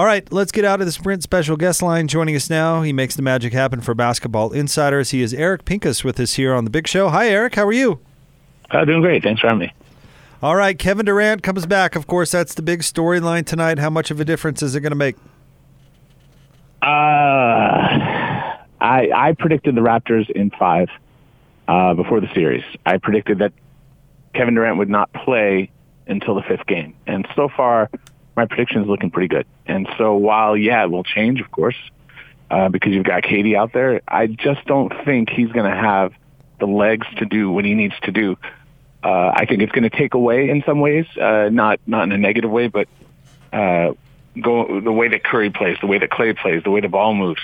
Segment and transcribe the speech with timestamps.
[0.00, 2.08] All right, let's get out of the Sprint special guest line.
[2.08, 5.10] Joining us now, he makes the magic happen for Basketball Insiders.
[5.10, 7.10] He is Eric Pincus with us here on the Big Show.
[7.10, 7.56] Hi, Eric.
[7.56, 8.00] How are you?
[8.70, 9.22] Uh, doing great.
[9.22, 9.74] Thanks for having me.
[10.42, 11.96] All right, Kevin Durant comes back.
[11.96, 13.78] Of course, that's the big storyline tonight.
[13.78, 15.16] How much of a difference is it going to make?
[16.80, 20.88] Uh, I I predicted the Raptors in five
[21.68, 22.64] uh, before the series.
[22.86, 23.52] I predicted that
[24.34, 25.70] Kevin Durant would not play
[26.06, 27.90] until the fifth game, and so far
[28.36, 29.46] my prediction is looking pretty good.
[29.66, 31.76] And so while yeah, it will change, of course,
[32.50, 36.12] uh, because you've got KD out there, I just don't think he's going to have
[36.58, 38.36] the legs to do what he needs to do.
[39.02, 42.12] Uh, I think it's going to take away in some ways, uh, not not in
[42.12, 42.86] a negative way, but
[43.52, 43.92] uh,
[44.40, 47.14] go the way that Curry plays, the way that Clay plays, the way the ball
[47.14, 47.40] moves.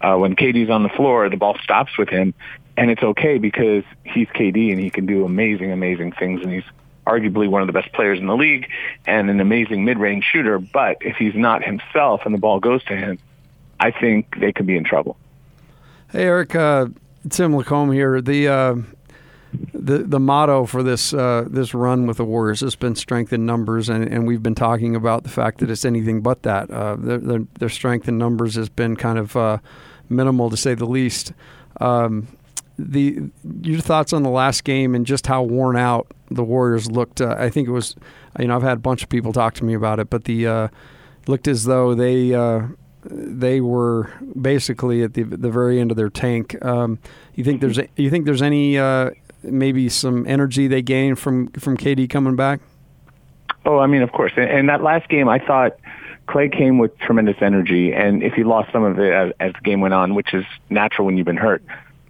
[0.00, 2.34] Uh, when KD's on the floor, the ball stops with him,
[2.76, 6.64] and it's okay because he's KD and he can do amazing, amazing things, and he's
[7.06, 8.68] arguably one of the best players in the league
[9.06, 10.58] and an amazing mid-range shooter.
[10.58, 13.18] But if he's not himself and the ball goes to him,
[13.78, 15.16] I think they could be in trouble.
[16.10, 16.86] Hey, Eric, uh,
[17.28, 18.20] Tim Lacombe here.
[18.20, 18.76] The uh,
[19.74, 23.46] the the motto for this uh, this run with the Warriors has been strength in
[23.46, 26.70] numbers, and, and we've been talking about the fact that it's anything but that.
[26.70, 29.58] Uh, their, their, their strength in numbers has been kind of uh,
[30.08, 31.32] minimal, to say the least.
[31.80, 32.28] Um,
[32.78, 33.30] the
[33.62, 37.20] your thoughts on the last game and just how worn out the Warriors looked.
[37.20, 37.94] Uh, I think it was,
[38.38, 40.46] you know, I've had a bunch of people talk to me about it, but the
[40.46, 40.68] uh,
[41.26, 42.62] looked as though they uh,
[43.04, 46.62] they were basically at the the very end of their tank.
[46.64, 46.98] Um,
[47.34, 49.10] you think there's you think there's any uh,
[49.42, 52.60] maybe some energy they gained from from KD coming back?
[53.64, 54.32] Oh, I mean, of course.
[54.36, 55.76] And that last game, I thought
[56.26, 59.60] Clay came with tremendous energy, and if he lost some of it as, as the
[59.60, 61.62] game went on, which is natural when you've been hurt,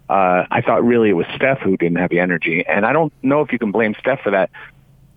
[0.09, 2.65] uh, I thought really it was Steph who didn't have the energy.
[2.65, 4.49] And I don't know if you can blame Steph for that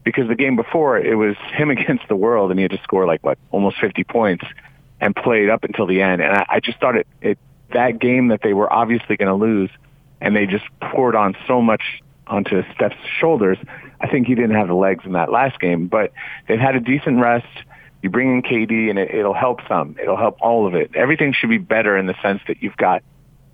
[0.05, 3.07] because the game before it was him against the world and he had to score
[3.07, 4.45] like what almost 50 points
[5.01, 6.21] and played up until the end.
[6.21, 7.39] And I, I just thought it, it
[7.73, 9.71] that game that they were obviously going to lose
[10.21, 13.59] and they just poured on so much onto Steph's shoulders.
[14.01, 16.13] I think he didn't have the legs in that last game, but
[16.49, 17.47] they've had a decent rest.
[18.03, 19.97] You bring in KD and it, it'll help some.
[20.01, 20.95] It'll help all of it.
[20.95, 23.03] Everything should be better in the sense that you've got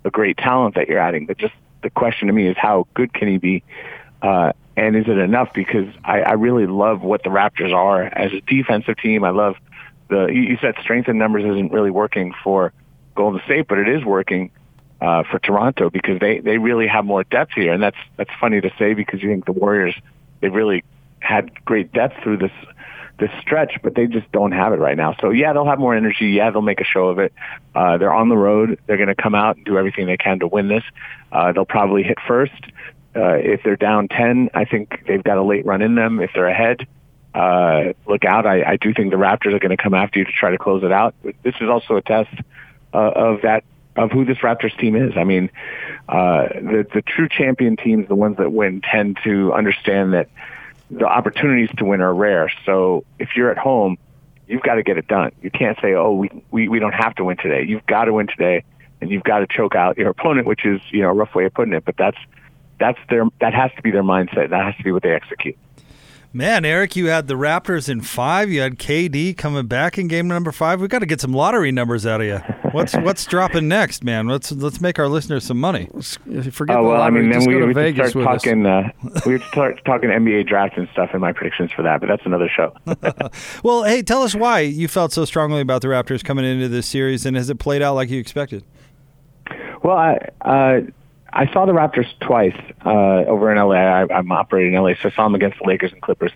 [0.03, 1.25] a great talent that you're adding.
[1.25, 1.53] But just
[1.83, 3.63] the question to me is how good can he be?
[4.21, 5.53] Uh, and is it enough?
[5.53, 9.23] Because I, I really love what the Raptors are as a defensive team.
[9.23, 9.55] I love
[10.09, 12.73] the, you said strength in numbers isn't really working for
[13.15, 14.51] Golden State, but it is working
[15.01, 17.73] uh, for Toronto because they, they really have more depth here.
[17.73, 19.95] And that's, that's funny to say because you think the Warriors,
[20.41, 20.83] they really
[21.19, 22.51] had great depth through this
[23.19, 25.15] this stretch, but they just don't have it right now.
[25.19, 26.27] So yeah, they'll have more energy.
[26.27, 27.33] Yeah, they'll make a show of it.
[27.73, 28.79] Uh, they're on the road.
[28.85, 30.83] They're going to come out and do everything they can to win this.
[31.31, 32.53] Uh, they'll probably hit first.
[33.15, 36.19] Uh, if they're down 10, I think they've got a late run in them.
[36.19, 36.87] If they're ahead,
[37.33, 38.45] uh, look out.
[38.45, 40.57] I, I do think the Raptors are going to come after you to try to
[40.57, 41.15] close it out.
[41.23, 42.33] This is also a test
[42.93, 43.63] uh, of that
[43.95, 45.13] of who this Raptors team is.
[45.17, 45.49] I mean,
[46.07, 50.29] uh, the the true champion teams, the ones that win, tend to understand that
[50.89, 52.51] the opportunities to win are rare.
[52.65, 53.97] So if you're at home,
[54.47, 55.31] you've got to get it done.
[55.41, 58.13] You can't say, "Oh, we we we don't have to win today." You've got to
[58.13, 58.63] win today,
[59.01, 61.45] and you've got to choke out your opponent, which is you know a rough way
[61.45, 62.17] of putting it, but that's
[62.79, 64.49] that's their that has to be their mindset.
[64.49, 65.57] That has to be what they execute.
[66.33, 68.49] Man, Eric, you had the Raptors in five.
[68.49, 70.81] You had KD coming back in game number five.
[70.81, 72.41] We've got to get some lottery numbers out of you.
[72.77, 74.27] What's what's dropping next, man?
[74.27, 75.89] Let's let's make our listeners some money.
[76.51, 78.67] Forget oh, well, I mean, then we, we start talking.
[78.67, 78.91] Uh,
[79.25, 82.25] we would start talking NBA draft and stuff and my predictions for that, but that's
[82.25, 82.71] another show.
[83.63, 86.85] well, hey, tell us why you felt so strongly about the Raptors coming into this
[86.85, 88.63] series, and has it played out like you expected?
[89.83, 90.17] Well, I.
[90.41, 90.81] Uh,
[91.33, 92.55] I saw the Raptors twice
[92.85, 93.75] uh, over in LA.
[93.75, 96.31] I, I'm operating in LA, so I saw them against the Lakers and Clippers.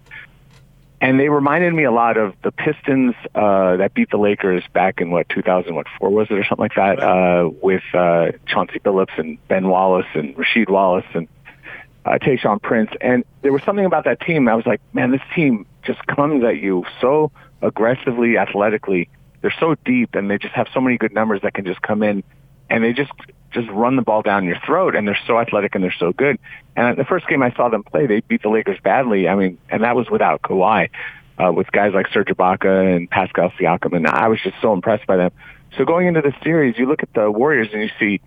[1.01, 5.01] And they reminded me a lot of the Pistons uh, that beat the Lakers back
[5.01, 8.79] in what 2000, what four was it or something like that, uh, with uh, Chauncey
[8.79, 11.27] Billups and Ben Wallace and Rasheed Wallace and
[12.05, 12.91] uh, Tayshaun Prince.
[13.01, 14.47] And there was something about that team.
[14.47, 17.31] I was like, man, this team just comes at you so
[17.63, 19.09] aggressively, athletically.
[19.41, 22.03] They're so deep, and they just have so many good numbers that can just come
[22.03, 22.23] in,
[22.69, 23.11] and they just
[23.51, 26.39] just run the ball down your throat, and they're so athletic and they're so good.
[26.75, 29.27] And the first game I saw them play, they beat the Lakers badly.
[29.27, 30.89] I mean, and that was without Kawhi,
[31.37, 35.05] uh, with guys like Serge Ibaka and Pascal Siakam, and I was just so impressed
[35.07, 35.31] by them.
[35.77, 38.21] So going into the series, you look at the Warriors and you see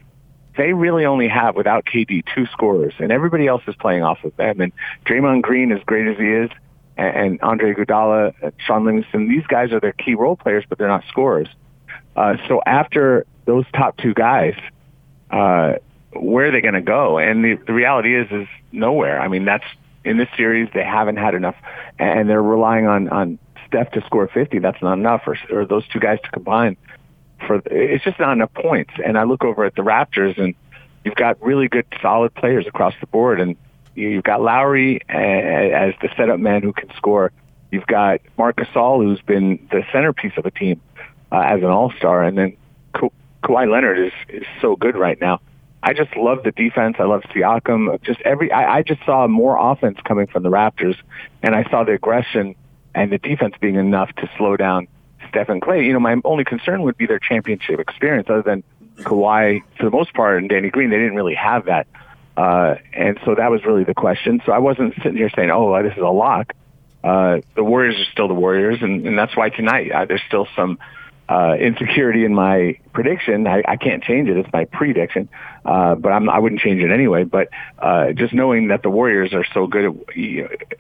[0.56, 4.36] they really only have, without KD, two scorers, and everybody else is playing off of
[4.36, 4.60] them.
[4.60, 4.72] And
[5.04, 6.50] Draymond Green, as great as he is,
[6.96, 11.02] and Andre Iguodala, Shaun Livingston, these guys are their key role players, but they're not
[11.08, 11.48] scorers.
[12.14, 14.54] Uh, so after those top two guys,
[15.34, 15.78] uh,
[16.12, 17.18] where are they going to go?
[17.18, 19.20] And the, the reality is, is nowhere.
[19.20, 19.64] I mean, that's
[20.04, 21.56] in this series they haven't had enough,
[21.98, 25.86] and they're relying on on Steph to score 50, that's not enough, or, or those
[25.88, 26.76] two guys to combine
[27.46, 28.92] for it's just not enough points.
[29.04, 30.54] And I look over at the Raptors, and
[31.04, 33.56] you've got really good, solid players across the board, and
[33.94, 37.32] you've got Lowry as the setup man who can score.
[37.70, 40.80] You've got Marc Gasol, who's been the centerpiece of a team
[41.32, 42.56] uh, as an All Star, and then
[43.44, 45.40] Kawhi Leonard is is so good right now.
[45.82, 46.96] I just love the defense.
[46.98, 48.02] I love Siakam.
[48.02, 50.96] Just every I, I just saw more offense coming from the Raptors,
[51.42, 52.54] and I saw the aggression
[52.94, 54.88] and the defense being enough to slow down
[55.28, 55.84] Stephen Clay.
[55.84, 58.28] You know, my only concern would be their championship experience.
[58.30, 58.64] Other than
[58.98, 61.86] Kawhi, for the most part, and Danny Green, they didn't really have that.
[62.36, 64.40] Uh, and so that was really the question.
[64.46, 66.54] So I wasn't sitting here saying, "Oh, this is a lock."
[67.04, 70.48] Uh, the Warriors are still the Warriors, and, and that's why tonight uh, there's still
[70.56, 70.78] some
[71.28, 73.46] uh, insecurity in my prediction.
[73.46, 75.28] I, I can't change it; it's my prediction,
[75.64, 77.24] uh, but I'm, I wouldn't change it anyway.
[77.24, 77.48] But
[77.78, 80.04] uh, just knowing that the Warriors are so good,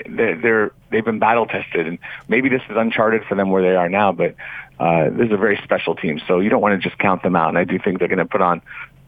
[0.06, 1.98] they're, they're they've been battle tested, and
[2.28, 4.12] maybe this is uncharted for them where they are now.
[4.12, 4.34] But
[4.78, 7.36] uh, this is a very special team, so you don't want to just count them
[7.36, 7.48] out.
[7.48, 8.60] And I do think they're going to put on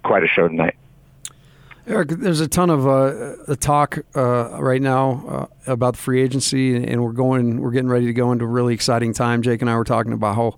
[0.02, 0.76] quite a show tonight.
[1.88, 7.00] Eric, there's a ton of uh, talk uh, right now uh, about free agency, and
[7.04, 9.40] we're going, we're getting ready to go into a really exciting time.
[9.40, 10.56] Jake and I were talking about how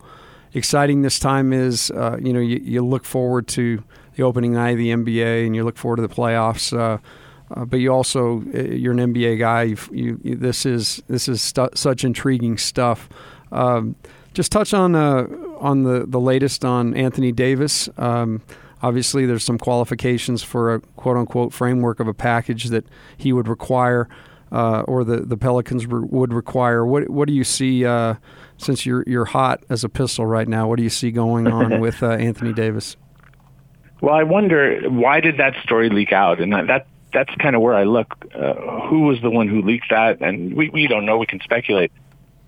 [0.54, 1.90] exciting this time is.
[1.90, 3.82] Uh, you know, you, you, look forward to
[4.16, 6.76] the opening night of the NBA, and you look forward to the playoffs.
[6.76, 6.98] Uh,
[7.50, 9.62] uh, but you also, you're an NBA guy.
[9.62, 13.08] You, you, this is this is stu- such intriguing stuff.
[13.52, 13.96] Um,
[14.34, 17.88] just touch on on the the latest on Anthony Davis.
[17.96, 18.42] Um,
[18.82, 22.84] Obviously, there's some qualifications for a quote unquote framework of a package that
[23.16, 24.08] he would require.
[24.50, 26.86] Uh, or the, the Pelicans re- would require.
[26.86, 28.14] What what do you see uh,
[28.58, 30.68] since you're you're hot as a pistol right now?
[30.68, 32.96] What do you see going on with uh, Anthony Davis?
[34.00, 37.74] Well, I wonder why did that story leak out, and that that's kind of where
[37.74, 38.14] I look.
[38.34, 40.20] Uh, who was the one who leaked that?
[40.20, 41.18] And we we don't know.
[41.18, 41.92] We can speculate.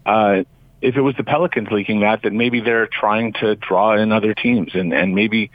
[0.05, 0.45] Uh,
[0.83, 4.35] if it was the Pelicans leaking that, then maybe they're trying to draw in other
[4.35, 5.51] teams, and and maybe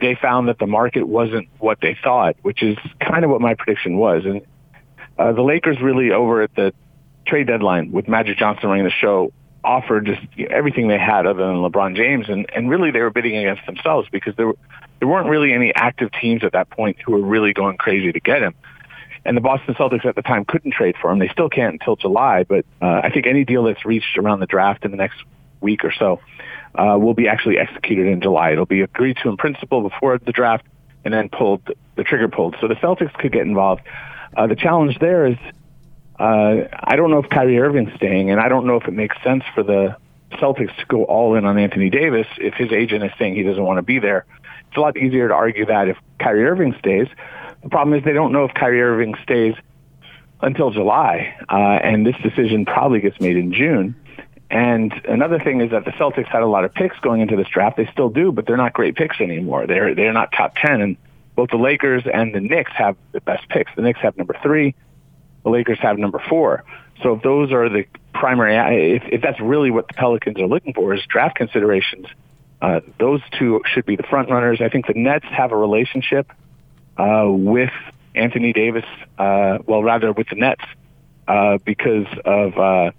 [0.00, 3.54] they found that the market wasn't what they thought, which is kind of what my
[3.54, 4.24] prediction was.
[4.24, 4.42] And
[5.18, 6.74] uh, the Lakers really over at the
[7.26, 9.32] trade deadline with Magic Johnson running the show
[9.66, 13.36] offered just everything they had other than LeBron James, and and really they were bidding
[13.36, 14.56] against themselves because there were,
[15.00, 18.20] there weren't really any active teams at that point who were really going crazy to
[18.20, 18.54] get him.
[19.24, 21.18] And the Boston Celtics at the time couldn't trade for him.
[21.18, 24.46] They still can't until July, but uh, I think any deal that's reached around the
[24.46, 25.18] draft in the next
[25.60, 26.20] week or so
[26.76, 28.52] uh, will be actually executed in July.
[28.52, 30.64] It'll be agreed to in principle before the draft
[31.04, 31.62] and then pulled,
[31.96, 32.56] the trigger pulled.
[32.60, 33.82] So the Celtics could get involved.
[34.36, 35.36] Uh, the challenge there is
[36.18, 39.16] uh, I don't know if Kyrie Irving's staying, and I don't know if it makes
[39.22, 39.96] sense for the
[40.32, 43.62] Celtics to go all in on Anthony Davis if his agent is saying he doesn't
[43.62, 44.24] want to be there.
[44.68, 47.06] It's a lot easier to argue that if Kyrie Irving stays.
[47.62, 49.54] The problem is they don't know if Kyrie Irving stays
[50.40, 53.94] until July, uh, and this decision probably gets made in June.
[54.50, 57.48] And another thing is that the Celtics had a lot of picks going into this
[57.48, 57.76] draft.
[57.76, 59.66] They still do, but they're not great picks anymore.
[59.66, 60.80] They're they're not top ten.
[60.80, 60.96] And
[61.34, 63.72] both the Lakers and the Knicks have the best picks.
[63.74, 64.74] The Knicks have number three.
[65.46, 66.64] The Lakers have number four.
[67.04, 70.74] So if those are the primary, if, if that's really what the Pelicans are looking
[70.74, 72.06] for is draft considerations,
[72.60, 74.60] uh, those two should be the front runners.
[74.60, 76.32] I think the Nets have a relationship
[76.98, 77.70] uh, with
[78.16, 78.86] Anthony Davis,
[79.18, 80.64] uh, well, rather with the Nets,
[81.28, 82.90] uh, because of uh,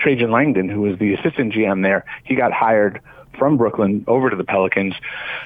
[0.00, 3.00] Trajan Langdon, who was the assistant GM there, he got hired
[3.38, 4.94] from Brooklyn over to the Pelicans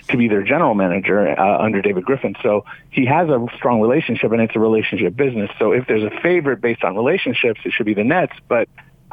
[0.09, 2.37] to be their general manager uh, under David Griffin.
[2.43, 5.51] So he has a strong relationship, and it's a relationship business.
[5.59, 8.35] So if there's a favorite based on relationships, it should be the Nets.
[8.49, 8.69] But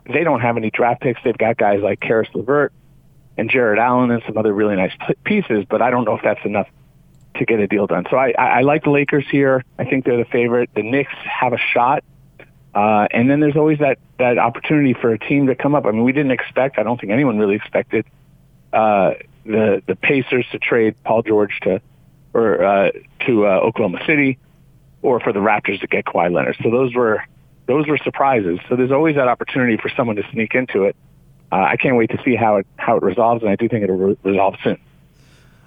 [0.05, 1.21] they don't have any draft picks.
[1.23, 2.73] They've got guys like Caris LeVert
[3.37, 6.45] and Jarrett Allen and some other really nice pieces, but I don't know if that's
[6.45, 6.67] enough
[7.35, 8.05] to get a deal done.
[8.11, 9.63] So I, I like the Lakers here.
[9.79, 10.69] I think they're the favorite.
[10.75, 12.03] The Knicks have a shot
[12.73, 15.85] uh, and then there's always that, that opportunity for a team to come up.
[15.85, 18.05] I mean, we didn't expect, I don't think anyone really expected,
[18.73, 19.13] uh,
[19.45, 21.81] the, the Pacers to trade Paul George to,
[22.33, 22.91] or, uh,
[23.25, 24.39] to, uh, Oklahoma City
[25.01, 26.57] or for the Raptors to get Kawhi Leonard.
[26.63, 27.23] So those were,
[27.67, 28.59] those were surprises.
[28.67, 30.95] So there's always that opportunity for someone to sneak into it.
[31.51, 33.83] Uh, I can't wait to see how it, how it resolves, and I do think
[33.83, 34.79] it'll re- resolve soon.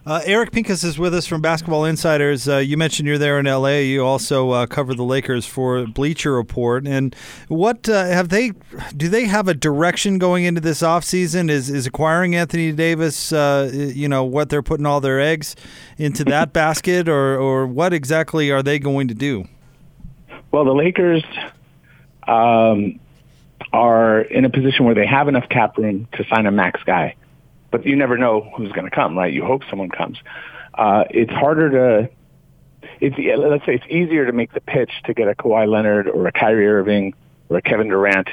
[0.07, 2.49] Uh, Eric Pincus is with us from Basketball Insiders.
[2.49, 3.79] Uh, you mentioned you're there in LA.
[3.79, 6.87] You also uh, cover the Lakers for Bleacher Report.
[6.87, 7.13] And
[7.49, 8.53] what uh, have they?
[8.97, 11.51] Do they have a direction going into this offseason?
[11.51, 13.33] Is is acquiring Anthony Davis?
[13.33, 15.57] Uh, you know what they're putting all their eggs
[15.99, 19.49] into that basket, or or what exactly are they going to do?
[20.53, 21.25] Well, the Lakers
[22.29, 23.01] um,
[23.73, 27.17] are in a position where they have enough cap room to sign a max guy
[27.77, 29.33] but you never know who's going to come, right?
[29.33, 30.19] You hope someone comes.
[30.73, 32.11] Uh, it's harder to,
[33.01, 36.27] it's, let's say it's easier to make the pitch to get a Kawhi Leonard or
[36.27, 37.15] a Kyrie Irving
[37.51, 38.29] or a Kevin Durant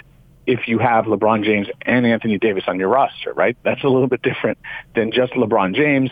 [0.48, 3.58] if you have LeBron James and Anthony Davis on your roster, right?
[3.64, 4.60] That's a little bit different
[4.96, 6.10] than just LeBron James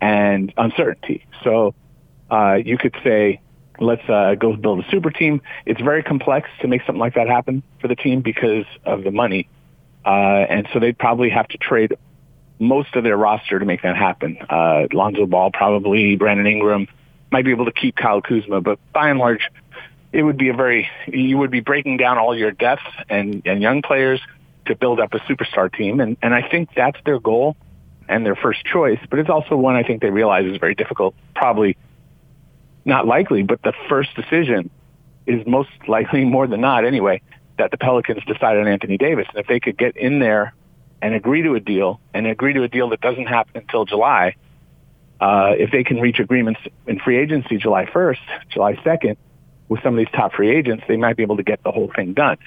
[0.00, 1.26] and uncertainty.
[1.42, 1.74] So
[2.30, 3.40] uh, you could say,
[3.80, 5.40] let's uh, go build a super team.
[5.66, 9.10] It's very complex to make something like that happen for the team because of the
[9.10, 9.48] money.
[10.04, 11.96] Uh, and so they'd probably have to trade
[12.60, 14.36] most of their roster to make that happen.
[14.48, 16.86] Uh, Lonzo Ball, probably Brandon Ingram,
[17.32, 19.48] might be able to keep Kyle Kuzma, but by and large,
[20.12, 23.62] it would be a very you would be breaking down all your depth and, and
[23.62, 24.20] young players
[24.66, 27.56] to build up a superstar team, and and I think that's their goal
[28.08, 28.98] and their first choice.
[29.08, 31.76] But it's also one I think they realize is very difficult, probably
[32.84, 34.70] not likely, but the first decision
[35.26, 37.22] is most likely more than not anyway
[37.56, 40.52] that the Pelicans decide on Anthony Davis, and if they could get in there
[41.02, 44.36] and agree to a deal and agree to a deal that doesn't happen until July.
[45.20, 49.16] Uh, if they can reach agreements in free agency July 1st, July 2nd,
[49.68, 51.90] with some of these top free agents, they might be able to get the whole
[51.94, 52.38] thing done.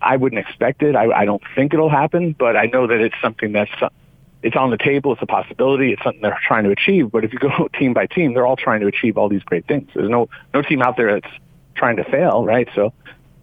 [0.00, 0.96] I wouldn't expect it.
[0.96, 3.70] I, I don't think it'll happen, but I know that it's something that's
[4.42, 5.12] it's on the table.
[5.12, 5.92] It's a possibility.
[5.92, 7.12] It's something they're trying to achieve.
[7.12, 9.66] But if you go team by team, they're all trying to achieve all these great
[9.68, 9.90] things.
[9.94, 11.34] There's no no team out there that's
[11.76, 12.68] trying to fail, right?
[12.74, 12.92] So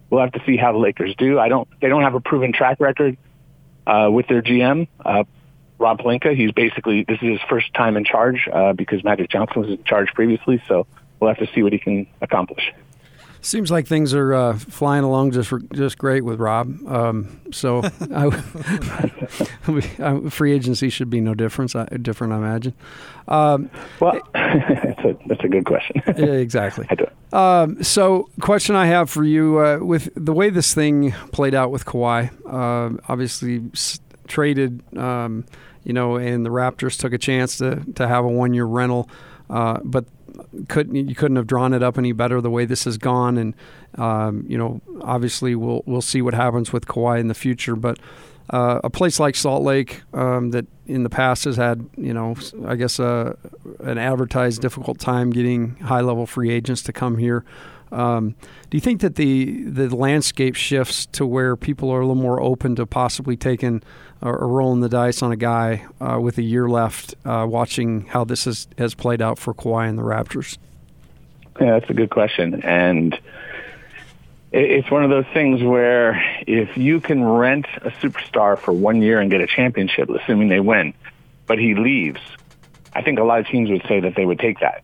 [0.09, 1.39] we'll have to see how the Lakers do.
[1.39, 1.67] I don't.
[1.79, 3.17] They don't have a proven track record
[3.87, 4.87] uh, with their GM.
[5.03, 5.23] Uh,
[5.77, 9.61] Rob Pelinka, he's basically this is his first time in charge uh, because Magic Johnson
[9.61, 10.61] was in charge previously.
[10.67, 10.87] So
[11.19, 12.73] we'll have to see what he can accomplish.
[13.41, 16.85] Seems like things are uh, flying along just just great with Rob.
[16.87, 17.81] Um, so
[18.11, 18.29] I,
[20.29, 21.73] free agency should be no difference.
[22.01, 22.73] Different, I imagine.
[23.27, 23.69] Um,
[23.99, 26.01] well, that's a that's a good question.
[26.07, 26.85] yeah, exactly.
[26.89, 27.07] I do.
[27.37, 31.71] Um, so, question I have for you uh, with the way this thing played out
[31.71, 35.45] with Kawhi, uh, obviously s- traded, um,
[35.83, 39.09] you know, and the Raptors took a chance to to have a one year rental,
[39.49, 40.05] uh, but
[40.67, 43.53] couldn't you couldn't have drawn it up any better the way this has gone, and
[43.95, 47.99] um, you know obviously we'll we'll see what happens with Kawhi in the future, but.
[48.49, 52.35] Uh, a place like Salt Lake um, that in the past has had, you know,
[52.65, 53.35] I guess uh,
[53.81, 57.45] an advertised difficult time getting high level free agents to come here.
[57.91, 58.35] Um,
[58.69, 62.39] do you think that the the landscape shifts to where people are a little more
[62.41, 63.81] open to possibly taking
[64.21, 68.23] or, rolling the dice on a guy uh, with a year left, uh, watching how
[68.23, 70.57] this has, has played out for Kawhi and the Raptors?
[71.59, 73.19] Yeah, that's a good question, and
[74.51, 79.19] it's one of those things where if you can rent a superstar for one year
[79.19, 80.93] and get a championship, assuming they win,
[81.45, 82.19] but he leaves,
[82.93, 84.83] I think a lot of teams would say that they would take that.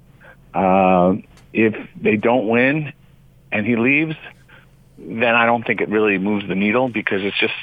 [0.53, 1.15] Uh,
[1.51, 2.93] if they don't win
[3.51, 4.15] and he leaves,
[4.97, 7.53] then I don't think it really moves the needle because it's just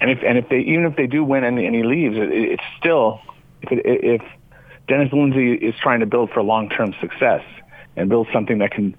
[0.00, 2.30] and if and if they even if they do win and, and he leaves, it,
[2.30, 3.20] it's still
[3.62, 4.22] if it, if
[4.88, 7.42] Dennis Lindsey is trying to build for long term success
[7.96, 8.96] and build something that can,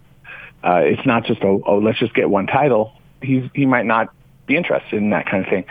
[0.63, 2.93] uh, it's not just oh, oh let's just get one title.
[3.21, 4.13] He's he might not
[4.45, 5.65] be interested in that kind of thing.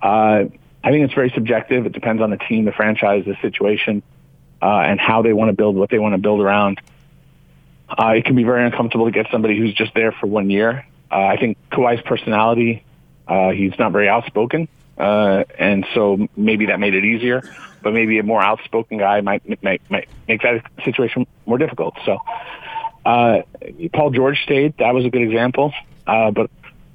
[0.00, 0.44] Uh,
[0.84, 1.86] I think it's very subjective.
[1.86, 4.02] It depends on the team, the franchise, the situation,
[4.62, 6.80] uh, and how they want to build what they want to build around.
[7.88, 10.86] Uh, it can be very uncomfortable to get somebody who's just there for one year.
[11.10, 12.84] Uh, I think Kawhi's personality
[13.26, 14.68] uh, he's not very outspoken,
[14.98, 17.42] uh, and so maybe that made it easier.
[17.82, 21.94] But maybe a more outspoken guy might make, might make that situation more difficult.
[22.04, 22.18] So
[23.06, 23.42] uh,
[23.92, 24.76] Paul George stayed.
[24.78, 25.72] That was a good example.
[26.06, 26.50] Uh, but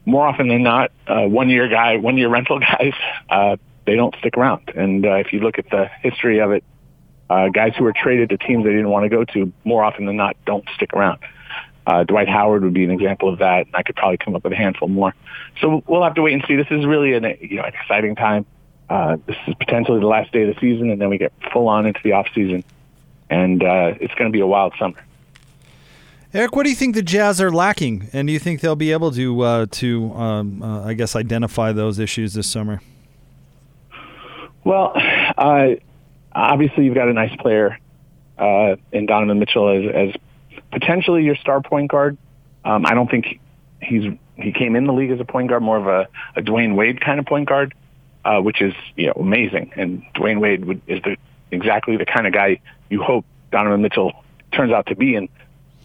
[0.06, 2.94] more often than not, uh, one-year guy, one-year rental guys,
[3.30, 4.72] uh, they don't stick around.
[4.76, 6.64] And uh, if you look at the history of it,
[7.30, 10.06] uh, guys who were traded to teams they didn't want to go to, more often
[10.06, 11.20] than not, don't stick around.
[11.88, 13.68] Uh, Dwight Howard would be an example of that.
[13.68, 15.16] And I could probably come up with a handful more.
[15.62, 16.58] So we'll have to wait and see.
[16.58, 18.46] This is really an you know an exciting time.
[18.90, 21.70] Uh, this is potentially the last day of the season, and then we get full
[21.70, 22.66] on into the off season,
[23.30, 25.02] and uh, it's going to be a wild summer.
[26.34, 28.94] Eric, what do you think the Jazz are lacking, and do you think they'll be
[28.94, 32.82] able to uh, to um, uh, I guess identify those issues this summer?
[34.64, 34.94] Well,
[35.38, 35.76] uh,
[36.32, 37.78] obviously you've got a nice player
[38.38, 42.18] uh, in Donovan Mitchell as, as potentially your star point guard.
[42.64, 43.40] Um, I don't think
[43.82, 46.08] he's he came in the league as a point guard, more of a,
[46.38, 47.74] a Dwyane Wade kind of point guard,
[48.24, 49.74] uh, which is you know amazing.
[49.76, 51.18] And Dwyane Wade would, is the
[51.52, 54.14] exactly the kind of guy you hope Donovan Mitchell
[54.54, 55.16] turns out to be.
[55.16, 55.28] And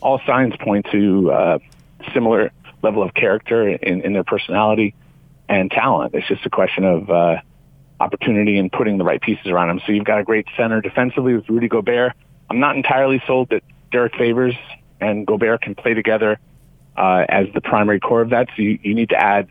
[0.01, 1.59] all signs point to uh,
[2.13, 4.95] similar level of character in, in their personality
[5.49, 6.15] and talent.
[6.15, 7.37] It's just a question of uh,
[8.01, 9.81] opportunity and putting the right pieces around them.
[9.87, 12.13] So you've got a great center defensively with Rudy Gobert.
[12.51, 14.55] I'm not entirely sold that Derrick Favors
[15.01, 16.39] and Gobert can play together
[16.97, 18.49] uh, as the primary core of that.
[18.57, 19.49] So you, you need to add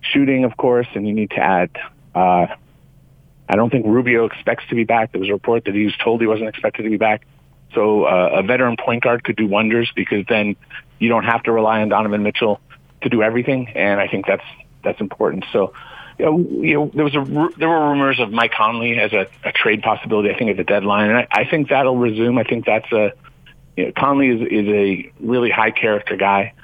[0.00, 1.70] shooting, of course, and you need to add.
[2.14, 2.46] Uh,
[3.48, 5.12] I don't think Rubio expects to be back.
[5.12, 7.26] There was a report that he was told he wasn't expected to be back.
[7.74, 10.56] So uh, a veteran point guard could do wonders because then
[10.98, 12.60] you don't have to rely on Donovan Mitchell
[13.02, 14.44] to do everything, and I think that's
[14.82, 15.44] that's important.
[15.52, 15.72] So
[16.18, 19.26] you know, you know, there was a there were rumors of Mike Conley as a,
[19.44, 20.30] a trade possibility.
[20.30, 22.38] I think at the deadline, and I, I think that'll resume.
[22.38, 23.12] I think that's a
[23.76, 26.54] you know, Conley is is a really high character guy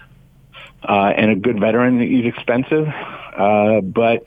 [0.83, 2.01] uh, and a good veteran.
[2.01, 4.25] He's expensive, uh, but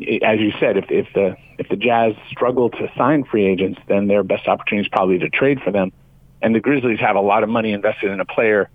[0.00, 4.08] as you said, if if the if the Jazz struggle to sign free agents, then
[4.08, 5.92] their best opportunity is probably to trade for them.
[6.40, 8.70] And the Grizzlies have a lot of money invested in a player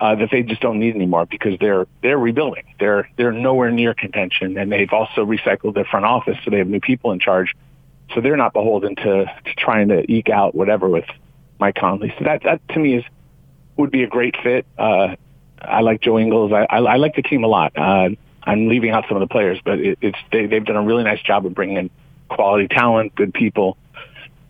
[0.00, 2.64] uh, that they just don't need anymore because they're they're rebuilding.
[2.78, 6.68] They're they're nowhere near contention, and they've also recycled their front office, so they have
[6.68, 7.54] new people in charge.
[8.14, 11.04] So they're not beholden to, to trying to eke out whatever with
[11.60, 12.12] Mike Conley.
[12.18, 13.04] So that that to me is
[13.76, 14.66] would be a great fit.
[14.78, 15.16] Uh,
[15.60, 16.52] I like Joe Ingles.
[16.52, 17.76] I, I, I like the team a lot.
[17.76, 18.10] Uh,
[18.42, 21.04] I'm leaving out some of the players, but it, it's they, they've done a really
[21.04, 21.90] nice job of bringing in
[22.28, 23.76] quality talent, good people,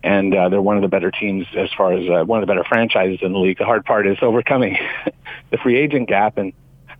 [0.03, 2.51] and uh, they're one of the better teams as far as uh, one of the
[2.51, 3.57] better franchises in the league.
[3.57, 4.77] The hard part is overcoming
[5.51, 6.53] the free agent gap, and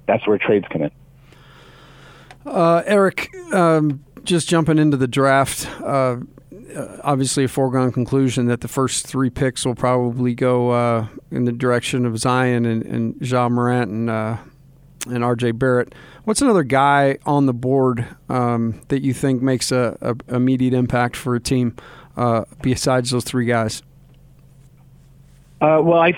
[0.08, 0.92] that's where trades come in.
[2.46, 5.68] Uh, Eric, um, just jumping into the draft.
[5.82, 6.18] Uh,
[7.04, 11.52] obviously, a foregone conclusion that the first three picks will probably go uh, in the
[11.52, 14.38] direction of Zion and, and Ja Morant and uh,
[15.08, 15.96] and RJ Barrett.
[16.26, 21.16] What's another guy on the board um, that you think makes a, a, immediate impact
[21.16, 21.76] for a team
[22.18, 23.84] uh, besides those three guys?
[25.62, 26.14] Uh, well, I,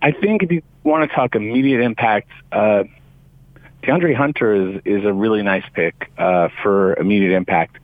[0.00, 2.84] I think if you want to talk immediate impact, uh,
[3.82, 7.76] DeAndre Hunter is is a really nice pick uh, for immediate impact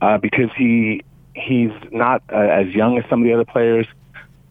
[0.00, 1.02] uh, because he
[1.34, 3.86] he's not uh, as young as some of the other players.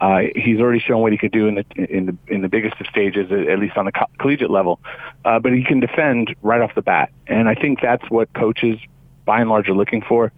[0.02, 2.80] Uh, he's already shown what he could do in the in the in the biggest
[2.80, 4.80] of stages, at least on the co- collegiate level.
[5.26, 8.80] Uh, but he can defend right off the bat, and I think that's what coaches,
[9.26, 10.32] by and large, are looking for.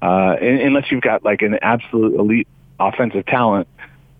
[0.00, 3.68] Uh, unless you've got like an absolute elite offensive talent,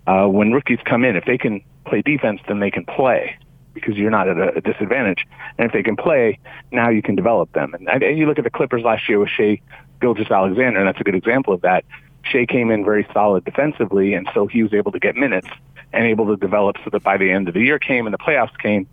[0.06, 3.36] uh, when rookies come in, if they can play defense, then they can play
[3.74, 5.26] because you're not at a, disadvantage.
[5.56, 6.38] And if they can play,
[6.72, 7.74] now you can develop them.
[7.74, 9.60] And, and you look at the Clippers last year with Shai
[10.00, 11.84] Gilgeous-Alexander, and that's a good example of that.
[12.22, 15.48] Shai came in very solid defensively, and so he was able to get minutes
[15.92, 18.18] and able to develop so that by the end of the year came and the
[18.18, 18.86] playoffs came,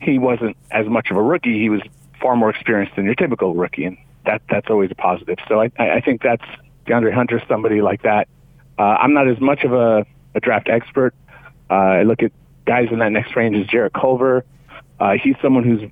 [0.00, 1.58] he wasn't as much of a rookie.
[1.58, 1.82] He was
[2.20, 5.38] far more experienced than your typical rookie, and that that's always a positive.
[5.48, 6.44] So I, I think that's
[6.86, 8.28] DeAndre Hunter, somebody like that.
[8.78, 11.14] Uh, I'm not as much of a, a draft expert.
[11.70, 12.30] Uh, I look at
[12.66, 14.44] guys in that next range as Jarrett Culver.
[15.00, 15.90] Uh, he's someone who's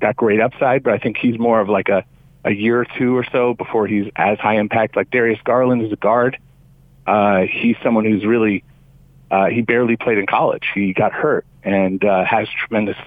[0.00, 2.04] got great upside, but I think he's more of like a
[2.46, 4.96] a year or two or so before he's as high impact.
[4.96, 6.38] Like Darius Garland is a guard.
[7.06, 8.62] Uh, he's someone who's really
[9.30, 10.64] uh, he barely played in college.
[10.74, 12.98] He got hurt and uh, has tremendous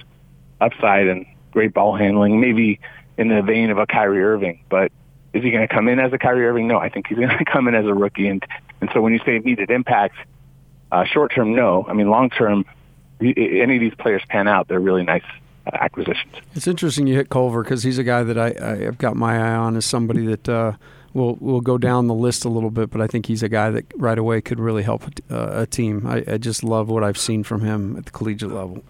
[0.60, 2.42] upside and great ball handling.
[2.42, 2.80] Maybe
[3.18, 4.92] in the vein of a Kyrie Irving, but
[5.34, 6.68] is he going to come in as a Kyrie Irving?
[6.68, 8.28] No, I think he's going to come in as a rookie.
[8.28, 8.44] And
[8.82, 10.16] and so when you say needed impact,
[10.92, 11.86] uh, short term, no.
[11.88, 12.66] I mean long term,
[13.22, 15.24] any of these players pan out, they're really nice
[15.74, 16.34] acquisitions.
[16.56, 19.38] It's interesting you hit Culver because he's a guy that I, I have got my
[19.38, 20.74] eye on as somebody that uh,
[21.14, 23.70] will will go down the list a little bit, but I think he's a guy
[23.72, 26.06] that right away could really help a, a team.
[26.06, 28.84] I, I, just love what I've seen from him at the collegiate level.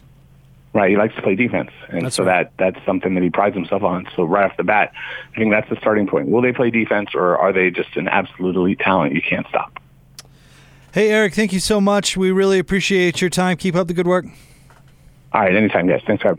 [0.74, 2.56] Right, he likes to play defense, and that's so right.
[2.58, 4.08] that that's something that he prides himself on.
[4.16, 4.92] So right off the bat,
[5.34, 6.28] I think that's the starting point.
[6.28, 9.80] Will they play defense, or are they just an absolute elite talent you can't stop?
[10.94, 12.16] Hey, Eric, thank you so much.
[12.16, 13.58] We really appreciate your time.
[13.58, 14.26] Keep up the good work.
[15.32, 16.02] All right, anytime, guys.
[16.06, 16.36] Thanks for having